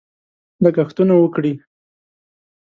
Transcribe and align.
لګښتونه 0.63 1.13
وکړي. 1.17 1.53